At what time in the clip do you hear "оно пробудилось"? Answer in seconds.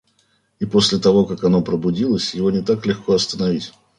1.43-2.33